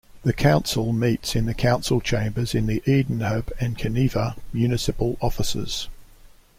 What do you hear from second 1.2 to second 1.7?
in the